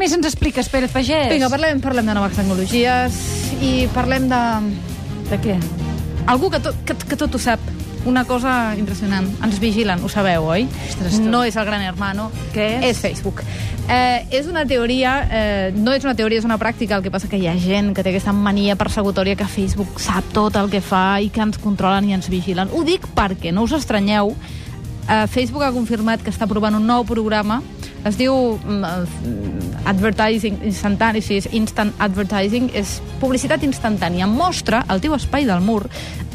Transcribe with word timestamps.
més 0.00 0.14
ens 0.16 0.24
expliques, 0.30 0.68
Pérez 0.72 0.92
Pagès? 0.94 1.28
Vinga, 1.28 1.50
parlem, 1.52 1.80
parlem 1.84 2.08
de 2.08 2.14
noves 2.16 2.38
tecnologies 2.38 3.20
i 3.60 3.84
parlem 3.92 4.30
de... 4.30 4.40
De 5.28 5.38
què? 5.42 5.58
Algú 6.30 6.48
que 6.50 6.58
tot, 6.64 6.78
que, 6.88 6.96
que 6.96 7.18
tot 7.20 7.36
ho 7.36 7.40
sap. 7.42 7.60
Una 8.08 8.22
cosa 8.24 8.72
impressionant. 8.80 9.26
Ens 9.44 9.58
vigilen, 9.60 10.00
ho 10.00 10.08
sabeu, 10.08 10.46
oi? 10.48 10.64
Ostres, 10.88 11.18
tu. 11.20 11.26
no 11.28 11.42
és 11.44 11.58
el 11.60 11.66
gran 11.68 11.84
hermano. 11.84 12.30
Què 12.54 12.70
és? 12.78 12.86
És 12.94 13.02
Facebook. 13.04 13.42
Eh, 13.92 14.24
és 14.38 14.48
una 14.48 14.62
teoria, 14.64 15.12
eh, 15.28 15.74
no 15.76 15.92
és 15.92 16.06
una 16.06 16.14
teoria, 16.16 16.40
és 16.40 16.48
una 16.48 16.56
pràctica, 16.58 16.96
el 16.96 17.04
que 17.04 17.12
passa 17.12 17.28
que 17.28 17.36
hi 17.36 17.44
ha 17.50 17.56
gent 17.60 17.92
que 17.92 18.04
té 18.06 18.14
aquesta 18.14 18.32
mania 18.32 18.78
persecutòria 18.80 19.36
que 19.36 19.44
Facebook 19.44 20.00
sap 20.00 20.32
tot 20.32 20.56
el 20.56 20.72
que 20.72 20.80
fa 20.80 21.20
i 21.20 21.28
que 21.28 21.44
ens 21.44 21.60
controlen 21.60 22.08
i 22.08 22.16
ens 22.16 22.30
vigilen. 22.32 22.72
Ho 22.72 22.86
dic 22.88 23.04
perquè, 23.18 23.52
no 23.52 23.66
us 23.68 23.76
estranyeu, 23.76 24.32
eh, 25.04 25.26
Facebook 25.28 25.68
ha 25.68 25.74
confirmat 25.76 26.24
que 26.24 26.32
està 26.32 26.48
provant 26.48 26.80
un 26.80 26.88
nou 26.88 27.04
programa 27.04 27.60
es 28.08 28.16
diu 28.16 28.34
mm, 28.56 28.84
eh, 28.84 29.88
Advertising 29.90 30.60
Instantani, 30.64 31.20
Instant 31.52 31.92
Advertising, 31.98 32.70
és 32.74 32.98
publicitat 33.20 33.64
instantània. 33.66 34.28
Mostra 34.30 34.84
al 34.88 35.02
teu 35.02 35.14
espai 35.16 35.46
del 35.48 35.60
mur 35.64 35.84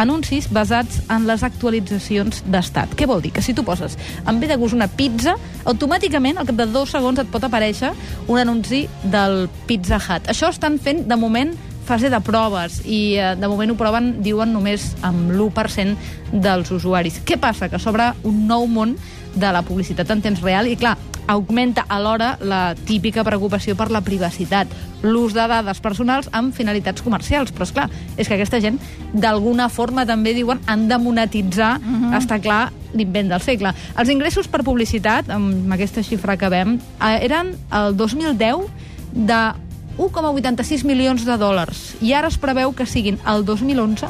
anuncis 0.00 0.46
basats 0.52 1.00
en 1.10 1.26
les 1.28 1.42
actualitzacions 1.42 2.44
d'estat. 2.46 2.94
Què 2.96 3.08
vol 3.10 3.22
dir? 3.24 3.32
Que 3.34 3.42
si 3.42 3.54
tu 3.54 3.64
poses 3.66 3.98
en 4.26 4.40
ve 4.40 4.48
de 4.48 4.56
gust 4.60 4.76
una 4.76 4.88
pizza, 4.88 5.34
automàticament 5.64 6.38
al 6.38 6.48
cap 6.48 6.60
de 6.60 6.68
dos 6.70 6.94
segons 6.94 7.18
et 7.20 7.30
pot 7.30 7.44
aparèixer 7.44 7.92
un 8.28 8.38
anunci 8.38 8.86
del 9.02 9.48
Pizza 9.66 9.98
Hut. 10.00 10.30
Això 10.30 10.52
estan 10.54 10.78
fent, 10.78 11.04
de 11.10 11.18
moment, 11.18 11.52
fase 11.90 12.10
de 12.10 12.20
proves 12.22 12.80
i 12.86 13.16
eh, 13.18 13.34
de 13.34 13.48
moment 13.50 13.72
ho 13.72 13.78
proven, 13.78 14.12
diuen, 14.22 14.52
només 14.54 14.92
amb 15.06 15.32
l'1% 15.34 16.38
dels 16.44 16.70
usuaris. 16.70 17.18
Què 17.26 17.38
passa? 17.40 17.66
Que 17.70 17.80
s'obre 17.82 18.12
un 18.22 18.44
nou 18.46 18.68
món 18.70 18.94
de 19.34 19.50
la 19.50 19.62
publicitat 19.66 20.10
en 20.14 20.22
temps 20.22 20.42
real 20.42 20.68
i, 20.70 20.76
clar, 20.78 20.96
augmenta 21.30 21.84
alhora 21.88 22.36
la 22.42 22.74
típica 22.74 23.24
preocupació 23.26 23.76
per 23.78 23.88
la 23.90 24.02
privacitat, 24.06 24.70
l'ús 25.02 25.34
de 25.34 25.46
dades 25.50 25.80
personals 25.82 26.28
amb 26.34 26.54
finalitats 26.54 27.02
comercials. 27.02 27.50
Però, 27.54 27.66
és 27.66 27.74
clar, 27.74 27.88
és 28.16 28.28
que 28.28 28.36
aquesta 28.38 28.60
gent, 28.62 28.78
d'alguna 29.12 29.68
forma, 29.70 30.06
també 30.06 30.34
diuen, 30.34 30.62
han 30.70 30.86
de 30.90 30.98
monetitzar, 30.98 31.78
uh 31.78 31.96
-huh. 31.96 32.18
està 32.18 32.40
clar, 32.40 32.72
l'invent 32.94 33.30
del 33.30 33.40
segle. 33.40 33.74
Els 33.96 34.08
ingressos 34.10 34.48
per 34.48 34.62
publicitat, 34.62 35.30
amb 35.30 35.72
aquesta 35.72 36.02
xifra 36.02 36.36
que 36.36 36.48
vam, 36.48 36.78
eh, 36.78 37.24
eren 37.24 37.54
el 37.70 37.96
2010 37.96 38.66
de 39.12 39.69
1,86 40.00 40.86
milions 40.88 41.26
de 41.28 41.36
dòlars. 41.36 41.94
I 42.00 42.14
ara 42.16 42.30
es 42.32 42.38
preveu 42.40 42.72
que 42.72 42.88
siguin 42.88 43.18
el 43.28 43.44
2011 43.44 44.08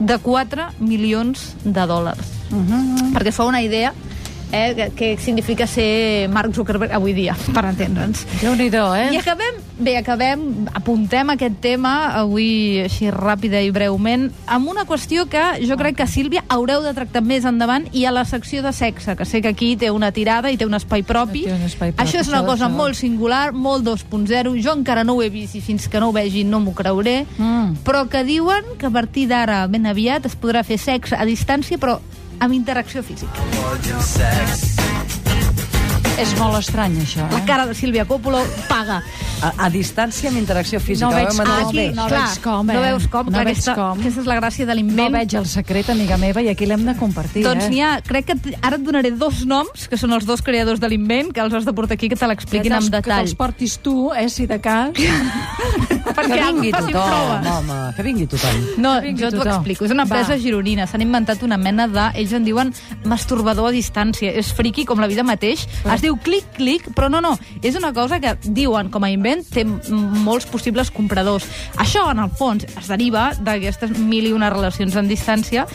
de 0.00 0.16
4 0.24 0.70
milions 0.80 1.52
de 1.64 1.84
dòlars. 1.86 2.32
Uh 2.50 2.56
-huh. 2.56 3.12
Perquè 3.12 3.32
fa 3.32 3.44
una 3.44 3.60
idea 3.60 3.92
eh, 4.52 4.74
que, 4.76 4.90
que 4.94 5.16
significa 5.22 5.66
ser 5.66 6.28
Mark 6.28 6.52
Zuckerberg 6.54 6.92
avui 6.92 7.12
dia, 7.12 7.36
per 7.54 7.64
entendre'ns. 7.66 8.24
Déu-n'hi-do, 8.42 8.84
eh? 8.94 9.08
I 9.14 9.20
acabem, 9.20 9.60
bé, 9.78 9.96
acabem, 9.98 10.66
apuntem 10.74 11.30
aquest 11.34 11.58
tema 11.60 12.12
avui 12.16 12.82
així 12.84 13.10
ràpida 13.10 13.60
i 13.64 13.70
breument 13.74 14.28
amb 14.46 14.68
una 14.70 14.86
qüestió 14.86 15.26
que 15.30 15.42
jo 15.66 15.76
crec 15.76 15.96
que 16.00 16.06
Sílvia 16.06 16.44
haureu 16.48 16.82
de 16.84 16.92
tractar 16.96 17.22
més 17.26 17.44
endavant 17.48 17.86
i 17.92 18.04
a 18.06 18.12
la 18.14 18.24
secció 18.24 18.62
de 18.62 18.72
sexe, 18.72 19.16
que 19.16 19.24
sé 19.24 19.42
que 19.42 19.52
aquí 19.54 19.74
té 19.76 19.90
una 19.90 20.12
tirada 20.12 20.50
i 20.50 20.56
té 20.56 20.66
un 20.66 20.74
espai 20.74 21.02
propi. 21.06 21.44
Té 21.46 21.54
un 21.54 21.66
espai 21.66 21.92
propi, 21.92 22.06
Això 22.06 22.20
és 22.22 22.28
una 22.28 22.42
això, 22.42 22.52
cosa 22.52 22.66
això. 22.68 22.76
molt 22.76 22.96
singular, 22.98 23.52
molt 23.52 23.84
2.0. 23.86 24.56
Jo 24.62 24.76
encara 24.76 25.04
no 25.04 25.16
ho 25.16 25.22
he 25.22 25.30
vist 25.30 25.56
i 25.56 25.60
fins 25.64 25.88
que 25.88 26.00
no 26.00 26.10
ho 26.10 26.14
vegi 26.16 26.44
no 26.44 26.60
m'ho 26.60 26.74
creuré. 26.76 27.24
Mm. 27.38 27.82
Però 27.86 28.06
que 28.08 28.24
diuen 28.24 28.76
que 28.78 28.86
a 28.86 28.90
partir 28.90 29.26
d'ara, 29.28 29.66
ben 29.66 29.86
aviat, 29.86 30.26
es 30.26 30.36
podrà 30.38 30.62
fer 30.64 30.78
sexe 30.78 31.16
a 31.16 31.24
distància, 31.26 31.78
però 31.78 31.98
amb 32.40 32.52
interacció 32.54 33.02
física. 33.02 33.32
És 36.16 36.30
molt 36.38 36.56
estrany, 36.56 36.94
això, 37.02 37.26
La 37.28 37.42
eh? 37.42 37.44
cara 37.44 37.66
de 37.68 37.74
Sílvia 37.76 38.06
Coppola 38.08 38.40
paga. 38.70 39.02
A, 39.44 39.50
a 39.66 39.68
distància 39.68 40.30
amb 40.30 40.38
interacció 40.40 40.78
física. 40.80 41.10
No 41.10 41.12
veig 41.12 41.28
com, 41.28 41.40
Aquí, 41.68 41.82
no 41.92 42.06
clar, 42.08 42.22
veig 42.22 42.38
com, 42.40 42.70
no 42.72 42.78
eh? 42.80 42.84
veus 42.86 43.04
com. 43.12 43.26
No 43.28 43.34
clar, 43.34 43.42
veig 43.44 43.58
aquesta, 43.58 43.74
com. 43.76 43.98
Aquesta 44.00 44.22
és 44.22 44.30
la 44.30 44.36
gràcia 44.38 44.64
de 44.64 44.72
No 44.72 44.78
l'invent. 44.78 45.12
veig 45.12 45.34
el 45.36 45.44
secret, 45.50 45.90
amiga 45.92 46.16
meva, 46.16 46.40
i 46.40 46.48
aquí 46.48 46.64
l'hem 46.64 46.86
de 46.88 46.94
compartir, 46.96 47.42
Doncs 47.44 47.66
eh? 47.66 47.68
n'hi 47.68 47.82
ha, 47.84 47.90
crec 48.00 48.30
que 48.30 48.54
ara 48.64 48.78
et 48.80 48.86
donaré 48.86 49.10
dos 49.12 49.42
noms, 49.44 49.84
que 49.92 49.98
són 50.00 50.16
els 50.16 50.24
dos 50.24 50.40
creadors 50.40 50.80
de 50.80 50.88
l'invent, 50.88 51.34
que 51.36 51.44
els 51.44 51.52
has 51.52 51.68
de 51.68 51.74
portar 51.76 51.98
aquí, 52.00 52.08
que 52.08 52.16
te 52.16 52.26
l'expliquin 52.32 52.72
amb 52.72 52.88
te'ls- 52.88 52.90
Que 52.96 53.02
detall. 53.10 53.26
te'ls 53.26 53.36
portis 53.36 53.76
tu, 53.84 54.08
eh, 54.16 54.30
si 54.32 54.46
de 54.48 54.58
cas. 54.58 54.96
Perquè 55.76 56.26
Que 56.36 56.40
vingui 56.46 56.70
facin 56.72 56.94
tothom, 56.94 57.10
proves. 57.10 57.46
home, 57.52 57.78
que 57.96 58.02
vingui 58.06 58.26
tothom. 58.30 58.60
No, 58.82 58.92
vingui 59.02 59.22
jo 59.24 59.30
t'ho 59.30 59.38
tothom. 59.42 59.54
explico. 59.60 59.84
És 59.84 59.90
una 59.94 60.04
empresa 60.06 60.34
Va. 60.34 60.38
gironina. 60.38 60.86
S'han 60.86 61.02
inventat 61.04 61.42
una 61.42 61.56
mena 61.60 61.86
de... 61.88 62.06
Ells 62.16 62.32
en 62.32 62.44
diuen 62.46 62.72
masturbador 63.04 63.68
a 63.68 63.72
distància. 63.74 64.30
És 64.32 64.52
friqui 64.56 64.84
com 64.88 65.00
la 65.02 65.08
vida 65.10 65.22
mateix. 65.26 65.66
Es 65.92 66.00
diu 66.04 66.16
clic-clic, 66.16 66.88
però 66.96 67.10
no, 67.12 67.20
no. 67.20 67.34
És 67.62 67.76
una 67.76 67.92
cosa 67.92 68.20
que 68.20 68.36
diuen 68.42 68.90
com 68.90 69.04
a 69.04 69.10
invent 69.10 69.44
té 69.52 69.64
molts 69.66 70.46
possibles 70.46 70.90
compradors. 70.90 71.44
Això, 71.82 72.06
en 72.10 72.22
el 72.24 72.30
fons, 72.38 72.64
es 72.64 72.88
deriva 72.88 73.32
d'aquestes 73.38 73.96
mil 73.98 74.26
i 74.30 74.32
una 74.32 74.50
relacions 74.50 74.96
en 74.96 75.08
distància. 75.10 75.66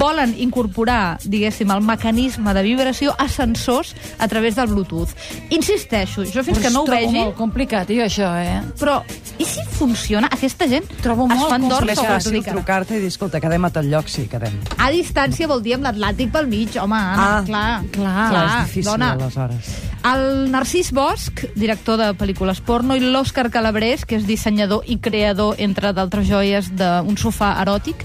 Volen 0.00 0.34
incorporar, 0.38 1.18
diguéssim, 1.24 1.70
el 1.70 1.82
mecanisme 1.84 2.54
de 2.54 2.62
vibració 2.66 3.14
a 3.18 3.28
sensors 3.28 3.94
a 4.18 4.28
través 4.28 4.56
del 4.56 4.68
Bluetooth. 4.72 5.10
Insisteixo, 5.50 6.24
jo 6.24 6.42
fins 6.42 6.58
Però 6.58 6.62
que 6.66 6.70
no 6.74 6.82
ho 6.82 6.86
vegi... 6.88 7.14
molt 7.18 7.36
complicat, 7.38 7.88
jo, 7.92 8.02
això, 8.04 8.30
eh? 8.40 8.60
Però, 8.80 8.98
i 9.44 9.46
si 9.48 9.62
funciona? 9.76 10.28
Aquesta 10.32 10.66
gent 10.70 10.86
Trobo 11.04 11.26
es 11.28 11.36
molt 11.36 11.50
fan 11.52 11.66
d'or. 11.68 11.84
Més 11.88 12.00
fàcil 12.00 12.40
trucar-te 12.46 12.96
i 12.96 13.02
dir, 13.02 13.10
escolta, 13.12 13.40
quedem 13.44 13.66
a 13.68 13.70
tal 13.74 13.88
lloc, 13.92 14.08
sí, 14.08 14.24
quedem. 14.30 14.56
A 14.80 14.88
distància 14.94 15.48
vol 15.50 15.60
dir 15.64 15.76
amb 15.76 15.84
l'Atlàntic 15.88 16.32
pel 16.32 16.48
mig, 16.50 16.76
home, 16.80 16.96
Anna, 16.96 17.24
Ah, 17.24 17.42
clar. 17.44 17.82
clar. 17.92 18.28
Clar, 18.30 18.44
és 18.44 18.68
difícil, 18.68 18.90
dona. 18.92 19.12
aleshores. 19.18 19.74
El 20.04 20.50
Narcís 20.52 20.90
Bosch, 20.92 21.46
director 21.56 21.96
de 21.96 22.10
pel·lícules 22.14 22.60
porno, 22.60 22.94
i 22.96 23.00
l'Òscar 23.00 23.48
Calabrés, 23.50 24.04
que 24.04 24.16
és 24.16 24.26
dissenyador 24.28 24.82
i 24.86 24.98
creador, 24.98 25.54
entre 25.58 25.92
d'altres 25.96 26.26
joies, 26.28 26.68
d'un 26.76 27.16
sofà 27.16 27.54
eròtic, 27.62 28.04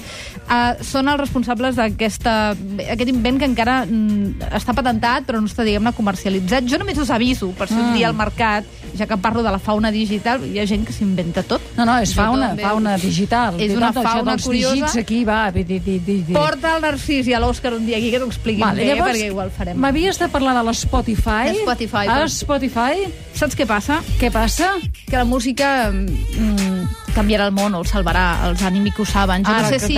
eh, 0.49 0.75
són 0.83 1.09
els 1.11 1.19
responsables 1.19 1.75
d'aquesta 1.75 2.55
aquest 2.89 3.09
invent 3.11 3.39
que 3.39 3.45
encara 3.49 3.81
mm, 3.85 4.39
està 4.55 4.73
patentat, 4.73 5.25
però 5.27 5.41
no 5.41 5.47
està, 5.51 5.63
diguem-ne, 5.67 5.91
comercialitzat. 5.93 6.63
Jo 6.71 6.79
només 6.79 6.97
us 6.97 7.09
aviso, 7.11 7.51
per 7.51 7.67
si 7.67 7.75
un 7.75 7.93
dia 7.93 8.07
al 8.07 8.15
mercat, 8.15 8.63
ja 8.97 9.07
que 9.07 9.17
parlo 9.17 9.43
de 9.43 9.51
la 9.51 9.59
fauna 9.59 9.91
digital, 9.91 10.43
hi 10.45 10.59
ha 10.59 10.65
gent 10.69 10.85
que 10.87 10.93
s'inventa 10.95 11.43
tot. 11.43 11.63
No, 11.77 11.85
no, 11.85 11.97
és 12.03 12.13
fauna, 12.15 12.51
també. 12.53 12.65
fauna 12.65 12.95
digital. 13.01 13.59
És 13.61 13.75
una 13.75 13.91
fauna 13.93 14.33
dels 14.33 14.47
curiosa. 14.47 14.93
aquí, 14.99 15.23
va, 15.27 15.51
di, 15.51 15.63
di, 15.63 15.79
di, 15.79 15.99
di. 16.05 16.33
Porta 16.33 16.75
el 16.77 16.85
Narcís 16.85 17.29
i 17.29 17.35
a 17.35 17.41
l'Òscar 17.43 17.73
un 17.77 17.85
dia 17.87 17.97
aquí 17.97 18.11
que 18.13 18.21
t'ho 18.21 18.29
expliquin 18.29 18.65
Vale, 18.65 18.83
bé, 18.83 18.93
llavors, 18.93 19.13
perquè 19.13 19.31
igual 19.31 19.51
farem. 19.55 19.79
M'havies 19.79 20.19
de 20.19 20.29
parlar 20.29 20.55
de 20.59 20.65
l'Spotify. 20.69 21.53
Spotify, 21.63 22.05
A 22.07 22.21
doncs. 22.23 22.39
Spotify. 22.43 23.09
Saps 23.39 23.55
què 23.55 23.67
passa? 23.67 24.01
Què 24.19 24.31
passa? 24.33 24.73
Que 25.07 25.17
la 25.17 25.25
música 25.25 25.91
mm, 25.91 27.13
canviarà 27.15 27.47
el 27.49 27.55
món 27.55 27.75
o 27.75 27.83
el 27.83 27.87
salvarà. 27.89 28.25
Els 28.49 28.63
ànimics 28.65 28.99
ho 28.99 29.07
saben. 29.07 29.45
Jo 29.47 29.53
Ara, 29.53 29.67
no 29.67 29.71
sé 29.71 29.79
si, 29.85 29.97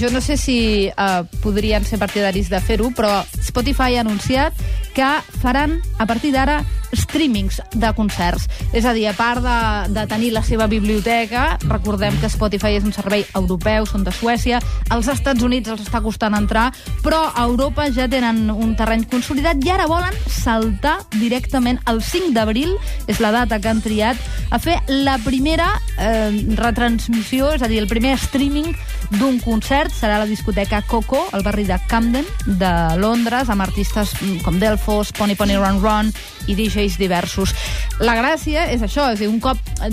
jo 0.00 0.10
no 0.14 0.22
sé 0.24 0.36
si 0.40 0.58
uh, 0.90 1.22
podrien 1.42 1.84
ser 1.84 2.00
partidaris 2.00 2.50
de 2.52 2.60
fer-ho, 2.64 2.90
però 2.96 3.22
Spotify 3.44 3.98
ha 3.98 4.04
anunciat 4.06 4.56
que 4.96 5.08
faran, 5.42 5.78
a 5.98 6.06
partir 6.06 6.32
d'ara, 6.34 6.62
streamings 6.92 7.60
de 7.74 7.92
concerts. 7.96 8.48
És 8.72 8.84
a 8.84 8.94
dir, 8.96 9.06
a 9.08 9.14
part 9.16 9.42
de, 9.44 9.58
de 9.94 10.06
tenir 10.10 10.32
la 10.34 10.42
seva 10.46 10.68
biblioteca, 10.70 11.58
recordem 11.66 12.16
que 12.20 12.30
Spotify 12.32 12.76
és 12.78 12.86
un 12.86 12.94
servei 12.96 13.24
europeu, 13.34 13.86
són 13.88 14.04
de 14.06 14.14
Suècia, 14.14 14.60
als 14.90 15.08
Estats 15.12 15.44
Units 15.44 15.72
els 15.72 15.84
està 15.86 16.02
costant 16.04 16.36
entrar, 16.38 16.68
però 17.04 17.24
a 17.34 17.46
Europa 17.48 17.88
ja 17.94 18.08
tenen 18.10 18.48
un 18.52 18.74
terreny 18.78 19.06
consolidat 19.10 19.60
i 19.64 19.72
ara 19.74 19.88
volen 19.90 20.14
saltar 20.28 20.98
directament 21.18 21.80
el 21.90 22.02
5 22.04 22.32
d'abril, 22.36 22.74
és 23.08 23.20
la 23.24 23.32
data 23.34 23.60
que 23.60 23.70
han 23.70 23.82
triat, 23.84 24.20
a 24.50 24.60
fer 24.62 24.78
la 24.88 25.18
primera 25.24 25.70
eh, 25.98 26.30
retransmissió, 26.56 27.52
és 27.56 27.64
a 27.64 27.70
dir, 27.70 27.82
el 27.82 27.90
primer 27.90 28.16
streaming 28.20 28.72
d'un 29.18 29.38
concert, 29.40 29.92
serà 29.94 30.18
la 30.20 30.28
discoteca 30.28 30.82
Coco, 30.88 31.24
al 31.32 31.44
barri 31.44 31.64
de 31.68 31.78
Camden, 31.88 32.26
de 32.46 32.72
Londres, 33.00 33.48
amb 33.48 33.64
artistes 33.64 34.14
mm, 34.20 34.42
com 34.44 34.58
Delfos, 34.60 35.12
Pony 35.16 35.36
Pony 35.38 35.56
Run 35.56 35.80
Run 35.82 36.12
i 36.48 36.56
DJs 36.78 36.98
diversos. 36.98 37.54
La 38.00 38.14
gràcia 38.18 38.68
és 38.72 38.82
això, 38.84 39.08
és 39.12 39.22
dir, 39.22 39.28
un 39.30 39.40
cop 39.42 39.58
eh, 39.82 39.90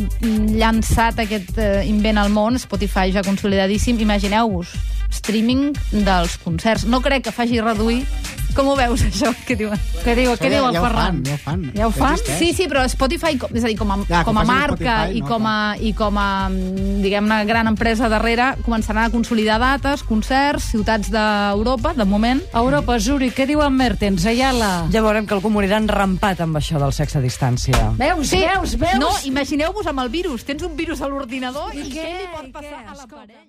llançat 0.55 1.19
aquest 1.23 1.57
eh, 1.57 1.83
invent 1.89 2.21
al 2.21 2.31
món, 2.33 2.59
Spotify 2.61 3.13
ja 3.15 3.25
consolidadíssim, 3.25 3.99
imagineu-vos, 4.05 4.75
streaming 5.09 5.71
dels 6.05 6.37
concerts. 6.43 6.85
No 6.85 7.01
crec 7.01 7.27
que 7.27 7.35
faci 7.35 7.61
reduir... 7.63 8.03
Com 8.55 8.69
ho 8.71 8.75
veus, 8.79 9.01
això? 9.03 9.33
Què 9.45 9.57
diuen? 9.59 9.79
Què 10.05 10.13
diu, 10.15 10.31
què 10.39 10.47
diu 10.49 10.63
el 10.63 10.73
ja 10.77 10.79
ho 10.79 10.85
Ferran? 10.85 11.17
fan, 11.17 11.23
ja 11.27 11.33
ho 11.35 11.39
fan. 11.43 11.63
Ja 11.75 11.87
ho 11.87 11.91
fan? 11.91 12.13
Existeix. 12.15 12.37
Sí, 12.39 12.53
sí, 12.55 12.67
però 12.71 12.85
Spotify, 12.87 13.33
com- 13.41 13.51
és 13.55 13.63
a 13.65 13.67
dir, 13.67 13.75
com 13.77 13.91
a, 13.91 13.97
que 14.07 14.21
com 14.23 14.37
a 14.39 14.43
marca 14.47 14.75
Spotify, 14.77 15.17
i, 15.17 15.21
no, 15.21 15.27
com 15.27 15.45
a, 15.51 15.55
i 15.77 15.91
com 15.93 16.17
a, 16.17 16.27
diguem-ne, 17.03 17.39
gran 17.49 17.67
empresa 17.67 18.07
darrere, 18.11 18.53
començaran 18.65 19.09
a 19.09 19.11
consolidar 19.13 19.57
dates, 19.59 20.03
concerts, 20.07 20.69
ciutats 20.71 21.11
d'Europa, 21.11 21.93
de 21.97 22.05
moment. 22.07 22.41
Europa, 22.53 22.97
Zuri, 22.99 23.31
què 23.35 23.45
diu 23.49 23.61
el 23.65 23.71
Mertens? 23.75 24.25
Ayala. 24.25 24.87
Ja 24.93 25.03
veurem 25.03 25.27
que 25.27 25.35
algú 25.35 25.51
morirà 25.51 25.77
enrampat 25.83 26.39
amb 26.45 26.55
això 26.61 26.79
del 26.79 26.93
sexe 26.95 27.19
a 27.19 27.21
distància. 27.25 27.91
Veus, 27.99 28.31
veus, 28.31 28.77
veus? 28.79 28.99
No, 29.01 29.11
imagineu-vos 29.27 29.87
amb 29.91 29.99
el 30.05 30.09
virus. 30.09 30.45
Tens 30.47 30.63
un 30.63 30.75
virus 30.79 31.01
a 31.01 31.09
l'ordinador 31.11 31.75
i, 31.75 31.83
I 31.83 31.91
què 31.91 31.99
què? 31.99 32.15
li 32.23 32.31
pot 32.31 32.47
I 32.47 32.51
passar 32.55 32.79
què? 32.79 32.87
a 32.87 32.95
l'aparell? 33.01 33.45